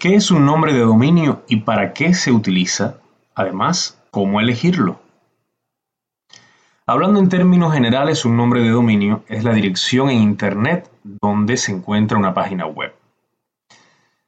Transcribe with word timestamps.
¿Qué 0.00 0.14
es 0.14 0.30
un 0.30 0.46
nombre 0.46 0.74
de 0.74 0.82
dominio 0.82 1.42
y 1.48 1.56
para 1.56 1.92
qué 1.92 2.14
se 2.14 2.30
utiliza? 2.30 2.98
Además, 3.34 4.00
¿cómo 4.12 4.40
elegirlo? 4.40 5.00
Hablando 6.86 7.18
en 7.18 7.28
términos 7.28 7.72
generales, 7.72 8.24
un 8.24 8.36
nombre 8.36 8.62
de 8.62 8.70
dominio 8.70 9.24
es 9.26 9.42
la 9.42 9.52
dirección 9.52 10.10
en 10.10 10.22
Internet 10.22 10.88
donde 11.02 11.56
se 11.56 11.72
encuentra 11.72 12.16
una 12.16 12.32
página 12.32 12.66
web. 12.66 12.94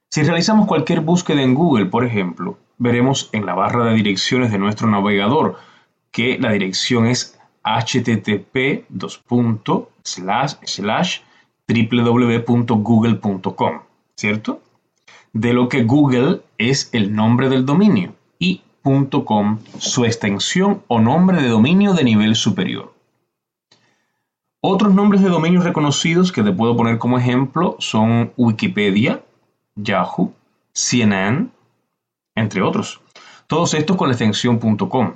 Si 0.08 0.24
realizamos 0.24 0.66
cualquier 0.66 1.02
búsqueda 1.02 1.40
en 1.40 1.54
Google, 1.54 1.86
por 1.86 2.04
ejemplo, 2.04 2.58
veremos 2.76 3.30
en 3.30 3.46
la 3.46 3.54
barra 3.54 3.84
de 3.84 3.94
direcciones 3.94 4.50
de 4.50 4.58
nuestro 4.58 4.90
navegador 4.90 5.56
que 6.10 6.36
la 6.36 6.50
dirección 6.50 7.06
es 7.06 7.38
http 7.62 8.86
www.google.com, 11.68 13.80
¿cierto? 14.16 14.62
De 15.32 15.52
lo 15.52 15.68
que 15.68 15.84
Google 15.84 16.40
es 16.58 16.90
el 16.92 17.14
nombre 17.14 17.48
del 17.48 17.64
dominio 17.64 18.14
y 18.38 18.62
.com 19.24 19.58
su 19.78 20.04
extensión 20.04 20.82
o 20.88 21.00
nombre 21.00 21.40
de 21.42 21.48
dominio 21.48 21.92
de 21.94 22.04
nivel 22.04 22.34
superior. 22.34 22.94
Otros 24.62 24.94
nombres 24.94 25.22
de 25.22 25.28
dominio 25.28 25.62
reconocidos 25.62 26.32
que 26.32 26.42
te 26.42 26.52
puedo 26.52 26.76
poner 26.76 26.98
como 26.98 27.18
ejemplo 27.18 27.76
son 27.78 28.32
Wikipedia, 28.36 29.22
Yahoo, 29.76 30.34
CNN, 30.72 31.48
entre 32.34 32.62
otros. 32.62 33.00
Todos 33.46 33.74
estos 33.74 33.96
con 33.96 34.08
la 34.08 34.14
extensión 34.14 34.58
.com. 34.58 35.14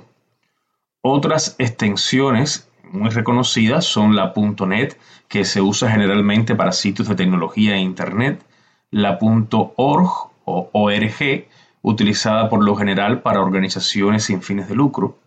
Otras 1.01 1.55
extensiones 1.59 2.69
muy 2.91 3.09
reconocidas 3.09 3.85
son 3.85 4.15
la 4.15 4.33
.net, 4.67 4.97
que 5.27 5.45
se 5.45 5.61
usa 5.61 5.91
generalmente 5.91 6.55
para 6.55 6.71
sitios 6.71 7.07
de 7.07 7.15
tecnología 7.15 7.75
e 7.75 7.79
internet, 7.79 8.43
la 8.91 9.17
.org 9.19 10.29
o 10.45 10.69
org, 10.71 11.47
utilizada 11.81 12.49
por 12.49 12.63
lo 12.63 12.75
general 12.75 13.21
para 13.21 13.41
organizaciones 13.41 14.23
sin 14.23 14.41
fines 14.41 14.67
de 14.67 14.75
lucro, 14.75 15.17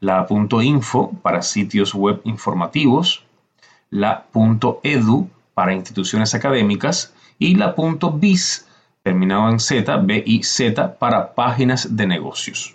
la 0.00 0.26
.info 0.62 1.12
para 1.22 1.42
sitios 1.42 1.94
web 1.94 2.20
informativos, 2.24 3.24
la 3.90 4.26
.edu 4.82 5.28
para 5.54 5.74
instituciones 5.74 6.34
académicas 6.34 7.14
y 7.38 7.54
la 7.54 7.74
.biz 8.14 8.66
terminado 9.02 9.48
en 9.48 9.60
Z, 9.60 9.96
B 9.98 10.22
y 10.24 10.42
Z 10.42 10.98
para 10.98 11.34
páginas 11.34 11.96
de 11.96 12.06
negocios. 12.06 12.74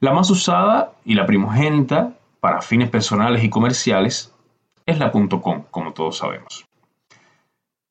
La 0.00 0.12
más 0.12 0.30
usada 0.30 0.92
y 1.04 1.14
la 1.14 1.26
primogénita 1.26 2.12
para 2.40 2.62
fines 2.62 2.90
personales 2.90 3.42
y 3.42 3.50
comerciales 3.50 4.32
es 4.86 4.98
la 4.98 5.10
.com, 5.10 5.64
como 5.70 5.92
todos 5.92 6.18
sabemos. 6.18 6.67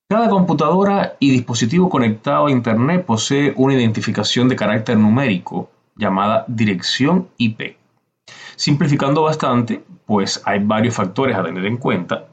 Cada 0.10 0.30
computadora 0.30 1.18
y 1.20 1.32
dispositivo 1.32 1.90
conectado 1.90 2.46
a 2.46 2.52
Internet 2.52 3.06
posee 3.06 3.54
una 3.58 3.74
identificación 3.74 4.48
de 4.48 4.56
carácter 4.56 4.98
numérico 4.98 5.70
llamada 5.98 6.46
dirección 6.48 7.28
IP. 7.38 7.76
Simplificando 8.56 9.24
bastante, 9.24 9.84
pues 10.06 10.42
hay 10.46 10.60
varios 10.64 10.96
factores 10.96 11.36
a 11.36 11.44
tener 11.44 11.66
en 11.66 11.76
cuenta. 11.76 12.26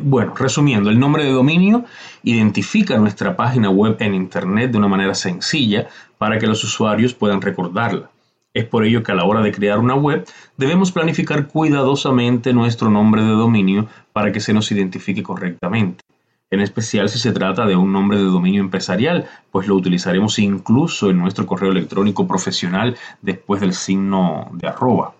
Bueno, 0.00 0.34
resumiendo, 0.34 0.90
el 0.90 0.98
nombre 0.98 1.24
de 1.24 1.32
dominio 1.32 1.84
identifica 2.22 2.98
nuestra 2.98 3.34
página 3.34 3.70
web 3.70 3.96
en 4.00 4.14
Internet 4.14 4.70
de 4.70 4.78
una 4.78 4.88
manera 4.88 5.14
sencilla 5.14 5.88
para 6.18 6.38
que 6.38 6.46
los 6.46 6.62
usuarios 6.64 7.14
puedan 7.14 7.40
recordarla. 7.40 8.10
Es 8.54 8.66
por 8.66 8.84
ello 8.84 9.02
que 9.02 9.12
a 9.12 9.16
la 9.16 9.24
hora 9.24 9.42
de 9.42 9.52
crear 9.52 9.78
una 9.78 9.94
web 9.94 10.26
debemos 10.56 10.92
planificar 10.92 11.48
cuidadosamente 11.48 12.52
nuestro 12.52 12.88
nombre 12.88 13.22
de 13.22 13.30
dominio 13.30 13.88
para 14.12 14.32
que 14.32 14.40
se 14.40 14.52
nos 14.52 14.70
identifique 14.70 15.22
correctamente 15.22 16.04
en 16.50 16.60
especial 16.60 17.08
si 17.08 17.18
se 17.18 17.32
trata 17.32 17.66
de 17.66 17.76
un 17.76 17.92
nombre 17.92 18.18
de 18.18 18.24
dominio 18.24 18.60
empresarial, 18.60 19.26
pues 19.50 19.66
lo 19.66 19.74
utilizaremos 19.74 20.38
incluso 20.38 21.10
en 21.10 21.18
nuestro 21.18 21.46
correo 21.46 21.72
electrónico 21.72 22.26
profesional 22.26 22.96
después 23.20 23.60
del 23.60 23.74
signo 23.74 24.48
de 24.52 24.68
arroba. 24.68 25.14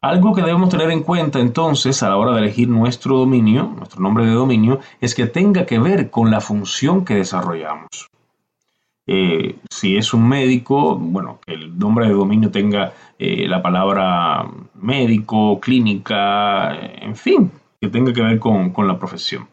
Algo 0.00 0.34
que 0.34 0.42
debemos 0.42 0.68
tener 0.68 0.90
en 0.90 1.04
cuenta 1.04 1.38
entonces 1.38 2.02
a 2.02 2.08
la 2.08 2.16
hora 2.16 2.32
de 2.32 2.40
elegir 2.40 2.68
nuestro 2.68 3.18
dominio, 3.18 3.72
nuestro 3.76 4.00
nombre 4.00 4.26
de 4.26 4.32
dominio, 4.32 4.80
es 5.00 5.14
que 5.14 5.26
tenga 5.26 5.64
que 5.64 5.78
ver 5.78 6.10
con 6.10 6.32
la 6.32 6.40
función 6.40 7.04
que 7.04 7.14
desarrollamos. 7.14 8.10
Eh, 9.06 9.58
si 9.70 9.96
es 9.96 10.12
un 10.12 10.28
médico, 10.28 10.96
bueno, 10.96 11.38
que 11.46 11.54
el 11.54 11.78
nombre 11.78 12.08
de 12.08 12.14
dominio 12.14 12.50
tenga 12.50 12.92
eh, 13.16 13.46
la 13.46 13.62
palabra 13.62 14.44
médico, 14.74 15.60
clínica, 15.60 16.76
en 16.76 17.14
fin, 17.14 17.52
que 17.80 17.88
tenga 17.88 18.12
que 18.12 18.22
ver 18.22 18.40
con 18.40 18.88
la 18.88 18.98
profesión. 18.98 19.51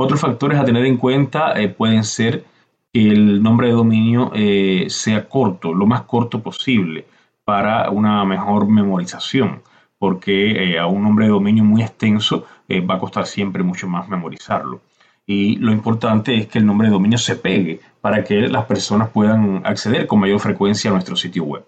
Otros 0.00 0.20
factores 0.20 0.60
a 0.60 0.64
tener 0.64 0.86
en 0.86 0.96
cuenta 0.96 1.60
eh, 1.60 1.68
pueden 1.68 2.04
ser 2.04 2.44
que 2.92 3.08
el 3.08 3.42
nombre 3.42 3.66
de 3.66 3.72
dominio 3.72 4.30
eh, 4.32 4.86
sea 4.88 5.28
corto, 5.28 5.74
lo 5.74 5.86
más 5.86 6.02
corto 6.02 6.40
posible, 6.40 7.04
para 7.44 7.90
una 7.90 8.24
mejor 8.24 8.68
memorización, 8.68 9.60
porque 9.98 10.52
eh, 10.52 10.78
a 10.78 10.86
un 10.86 11.02
nombre 11.02 11.24
de 11.24 11.32
dominio 11.32 11.64
muy 11.64 11.82
extenso 11.82 12.46
va 12.88 12.94
a 12.94 12.98
costar 13.00 13.26
siempre 13.26 13.64
mucho 13.64 13.88
más 13.88 14.08
memorizarlo. 14.08 14.82
Y 15.26 15.56
lo 15.56 15.72
importante 15.72 16.36
es 16.36 16.46
que 16.46 16.60
el 16.60 16.66
nombre 16.66 16.86
de 16.86 16.92
dominio 16.92 17.18
se 17.18 17.34
pegue 17.34 17.80
para 18.00 18.22
que 18.22 18.42
las 18.42 18.66
personas 18.66 19.08
puedan 19.08 19.62
acceder 19.66 20.06
con 20.06 20.20
mayor 20.20 20.38
frecuencia 20.38 20.90
a 20.90 20.92
nuestro 20.92 21.16
sitio 21.16 21.42
web. 21.42 21.64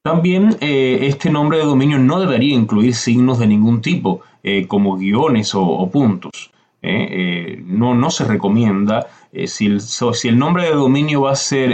También 0.00 0.56
este 0.60 1.28
nombre 1.28 1.58
de 1.58 1.64
dominio 1.64 1.98
no 1.98 2.18
debería 2.18 2.54
incluir 2.54 2.94
signos 2.94 3.38
de 3.38 3.46
ningún 3.46 3.82
tipo, 3.82 4.22
como 4.68 4.96
guiones 4.96 5.54
o 5.54 5.90
puntos. 5.90 6.52
¿Eh? 6.82 7.08
Eh, 7.10 7.62
no, 7.64 7.94
no 7.94 8.10
se 8.10 8.24
recomienda. 8.24 9.06
Eh, 9.32 9.46
si, 9.46 9.66
el, 9.66 9.80
nombre 10.38 10.64
de 10.64 10.74
dominio 10.74 11.22
va 11.22 11.32
a 11.32 11.36
ser 11.36 11.70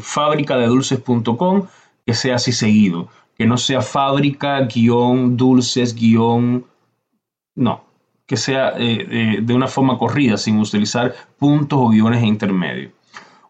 fábrica-de-dulces.com, 0.00 1.66
que 2.04 2.14
sea 2.14 2.34
así 2.36 2.52
seguido, 2.52 3.08
que 3.36 3.46
no 3.46 3.56
sea 3.56 3.80
fábrica-dulces- 3.80 6.64
no, 7.54 7.84
que 8.26 8.36
sea 8.36 8.72
de 8.72 9.54
una 9.54 9.68
forma 9.68 9.98
corrida, 9.98 10.36
sin 10.36 10.58
utilizar 10.58 11.14
puntos 11.38 11.78
o 11.80 11.88
guiones 11.88 12.22
intermedios. 12.22 12.92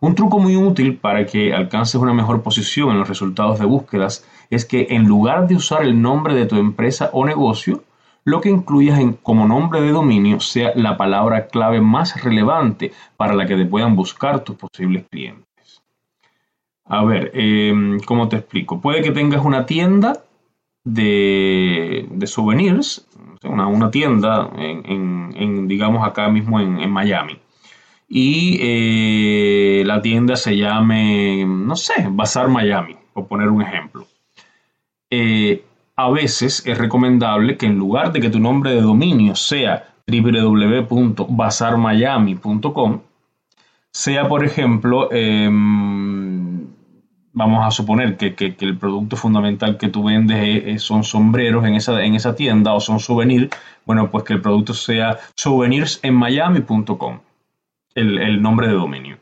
Un 0.01 0.15
truco 0.15 0.39
muy 0.39 0.57
útil 0.57 0.99
para 0.99 1.25
que 1.25 1.55
alcances 1.55 1.95
una 1.97 2.13
mejor 2.13 2.43
posición 2.43 2.91
en 2.91 2.99
los 2.99 3.09
resultados 3.09 3.59
de 3.59 3.65
búsquedas 3.65 4.27
es 4.51 4.65
que 4.65 4.89
en 4.91 5.05
lugar 5.05 5.49
de 5.49 5.57
usar 5.57 5.83
el 5.83 6.01
nombre 6.01 6.35
de 6.35 6.47
tu 6.47 6.57
empresa 6.57 7.11
o 7.13 7.25
negocio, 7.25 7.83
lo 8.27 8.41
que 8.41 8.51
incluyas 8.51 8.99
en, 8.99 9.13
como 9.13 9.47
nombre 9.47 9.81
de 9.81 9.93
dominio 9.93 10.41
sea 10.41 10.73
la 10.75 10.97
palabra 10.97 11.47
clave 11.47 11.81
más 11.81 12.23
relevante 12.25 12.93
para 13.17 13.35
la 13.35 13.47
que 13.47 13.57
te 13.57 13.65
puedan 13.65 13.95
buscar 13.95 14.41
tus 14.41 14.57
posibles 14.57 15.07
clientes. 15.09 15.81
A 16.85 17.05
ver, 17.05 17.31
em, 17.35 18.01
¿cómo 18.01 18.29
te 18.29 18.37
explico? 18.37 18.81
Puede 18.81 19.01
que 19.01 19.13
tengas 19.13 19.45
una 19.45 19.65
tienda 19.65 20.25
de, 20.83 22.09
souvenirs, 22.27 23.07
una, 23.45 23.91
tienda 23.93 24.51
en, 24.57 25.69
pongamos 25.69 26.07
acá 26.07 26.29
mismo 26.29 26.59
en, 26.59 26.91
Miami, 26.91 27.39
y 28.09 28.59
eh, 28.61 29.85
la 29.87 30.03
tienda 30.03 30.35
se 30.35 30.57
llame, 30.57 31.45
no 31.47 31.77
sé, 31.77 32.09
Bazar 32.11 32.49
Miami, 32.49 32.97
por 33.13 33.29
poner 33.29 33.49
un 33.51 33.63
ejemplo. 33.63 34.05
Eh, 35.11 35.63
a 35.97 36.11
veces 36.11 36.65
es 36.67 36.79
recomendable 36.79 37.57
que 37.57 37.67
en 37.67 37.79
lugar 37.79 38.13
de 38.13 38.21
que 38.21 38.31
tu 38.31 38.39
nombre 38.39 38.71
de 38.73 38.83
dominio 38.83 39.35
sea 39.35 39.89
www.bazarmiami.com, 40.07 43.01
sea, 43.91 44.29
por 44.29 44.45
ejemplo, 44.45 45.11
em, 45.11 46.67
vamos 47.33 47.67
a 47.67 47.71
suponer 47.71 48.19
que, 48.19 48.35
el 48.61 48.77
producto 48.77 49.17
fundamental 49.17 49.79
que 49.79 49.89
tú 49.89 50.05
vendes 50.05 50.83
son 50.83 51.03
sombreros 51.03 51.65
en 51.65 51.75
esa, 51.75 52.05
en 52.05 52.15
esa 52.15 52.35
tienda 52.35 52.75
o 52.75 52.81
son 52.81 53.01
souvenirs, 53.01 53.49
bueno, 53.87 54.11
pues 54.11 54.25
que 54.25 54.35
el 54.35 54.43
producto 54.43 54.75
sea 54.75 55.19
souvenirsenmiami.com, 55.35 57.21
el, 57.95 58.19
el 58.19 58.43
nombre 58.43 58.69
de 58.69 58.75
dominio. 58.75 59.16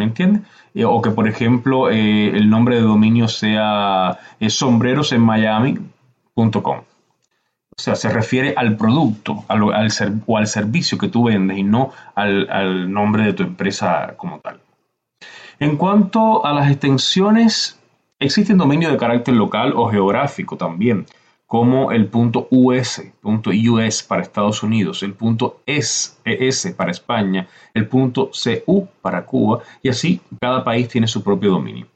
¿Me 0.00 0.06
entiendes? 0.06 0.42
Eh, 0.72 0.86
o 0.86 1.02
que, 1.02 1.10
por 1.10 1.28
ejemplo, 1.28 1.90
eh, 1.90 2.28
el 2.28 2.48
nombre 2.48 2.76
de 2.76 2.80
dominio 2.80 3.28
sea 3.28 4.18
eh, 4.40 4.48
sombrerosenmiami.com. 4.48 6.46
O 6.46 6.84
sea, 7.76 7.96
se 7.96 8.08
refiere 8.08 8.54
al 8.56 8.78
producto 8.78 9.44
al, 9.48 9.62
o 9.62 10.36
al 10.38 10.46
servicio 10.46 10.96
que 10.96 11.08
tú 11.08 11.24
vendes 11.24 11.58
y 11.58 11.64
no 11.64 11.92
al 12.14 12.90
nombre 12.90 13.24
de 13.24 13.34
tu 13.34 13.42
empresa 13.42 14.14
como 14.16 14.38
tal. 14.38 14.60
En 15.58 15.76
cuanto 15.76 16.46
a 16.46 16.54
las 16.54 16.70
extensiones, 16.70 17.78
existen 18.18 18.56
dominios 18.56 18.92
de 18.92 18.96
carácter 18.96 19.34
local 19.34 19.74
o 19.76 19.90
geográfico 19.90 20.56
también 20.56 21.04
como 21.50 21.90
el 21.90 22.06
punto 22.06 22.46
US, 22.52 23.02
punto 23.20 23.50
US 23.50 24.04
para 24.04 24.22
Estados 24.22 24.62
Unidos, 24.62 25.02
el 25.02 25.14
punto 25.14 25.62
ES, 25.66 26.20
ES 26.24 26.72
para 26.76 26.92
España, 26.92 27.48
el 27.74 27.88
punto 27.88 28.30
CU 28.30 28.86
para 29.02 29.26
Cuba, 29.26 29.58
y 29.82 29.88
así 29.88 30.20
cada 30.40 30.62
país 30.62 30.86
tiene 30.86 31.08
su 31.08 31.24
propio 31.24 31.50
dominio. 31.50 31.88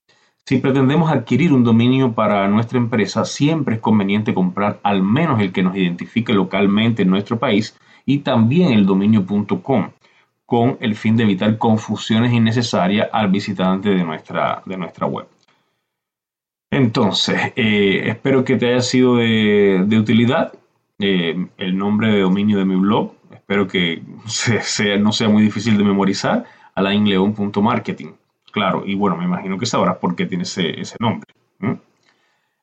Si 0.45 0.59
pretendemos 0.59 1.09
adquirir 1.09 1.53
un 1.53 1.63
dominio 1.63 2.15
para 2.15 2.49
nuestra 2.49 2.79
empresa, 2.79 3.25
siempre 3.25 3.77
es 3.77 3.81
conveniente 3.81 4.35
comprar 4.35 4.81
al 4.83 5.05
menos 5.05 5.41
el 5.41 5.53
que 5.53 5.63
nos 5.63 5.77
identifique 5.77 6.33
localmente 6.33 7.03
en 7.03 7.11
nuestro 7.11 7.39
país 7.39 7.79
y 8.05 8.19
también 8.19 8.73
el 8.73 8.85
dominio.com, 8.85 9.91
con 10.47 10.79
el 10.81 10.97
fin 10.97 11.17
de 11.17 11.23
evitar 11.23 11.59
confusiones 11.59 12.33
innecesarias 12.33 13.09
al 13.13 13.31
visitante 13.31 13.91
de 13.91 14.03
nuestra, 14.03 14.65
de 14.67 14.77
nuestra 14.77 15.07
web. 15.07 15.29
Entonces, 16.75 17.53
eh, 17.55 18.03
espero 18.07 18.45
que 18.45 18.57
te 18.57 18.67
haya 18.67 18.83
sido 18.83 19.17
de, 19.17 19.87
utilidad 19.97 20.53
eh, 20.99 21.47
el 21.57 21.79
nombre 21.79 22.09
de 22.09 22.21
dominio 22.21 22.59
de 22.59 22.65
mi 22.65 22.75
blog. 22.75 23.13
Espero 23.33 23.69
que 23.69 24.03
no 25.01 25.13
sea 25.13 25.29
muy 25.29 25.43
difícil 25.43 25.79
de 25.79 25.85
memorizar. 25.85 26.45
alainleon.marketing. 26.75 28.09
Claro, 28.51 28.83
y 28.85 28.97
bueno, 28.97 29.17
me 29.17 29.25
imagino 29.25 29.57
que 29.57 29.67
sabrás 29.67 29.99
por 29.99 30.17
qué 30.17 30.27
tiene 30.27 30.43
ese, 30.43 30.97
nombre. 30.99 31.29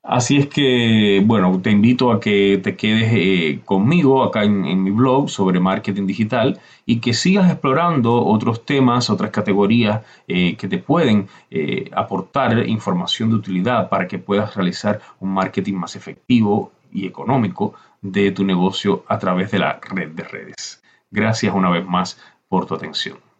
Así 0.04 0.38
es 0.38 0.48
que, 0.48 1.22
bueno, 1.24 1.62
te 1.62 1.70
invito 1.70 2.12
a 2.12 2.20
que 2.20 2.60
te 2.64 2.76
quedes 2.76 3.12
eh, 3.14 3.62
conmigo 3.64 4.24
acá 4.24 4.44
en, 4.44 4.84
mi 4.84 4.90
blog 4.90 5.30
sobre 5.30 5.60
marketing 5.60 6.08
digital 6.08 6.60
y 6.88 7.00
que 7.00 7.14
sigas 7.14 7.52
explorando 7.52 8.26
otros 8.26 8.66
temas, 8.66 9.12
otras 9.12 9.30
categorías 9.30 10.02
eh, 10.28 10.56
que 10.58 10.68
te 10.68 10.80
pueden 10.80 11.28
eh, 11.52 11.90
aportar 11.94 12.68
información 12.68 13.30
de 13.30 13.36
utilidad 13.36 13.90
para 13.90 14.08
que 14.08 14.18
puedas 14.18 14.56
realizar 14.56 15.02
un 15.20 15.34
marketing 15.34 15.76
más 15.76 15.96
efectivo 15.96 16.72
y 16.92 17.06
económico 17.06 17.76
de 18.02 18.32
tu 18.32 18.44
negocio 18.44 19.06
a 19.08 19.20
través 19.20 19.52
de 19.52 19.60
la 19.60 19.80
red 19.82 20.10
de 20.10 20.24
redes. 20.24 20.82
Gracias 21.12 21.54
una 21.54 21.70
vez 21.70 21.86
más 21.86 22.20
por 22.50 22.66
tu 22.66 22.74
atención. 22.74 23.31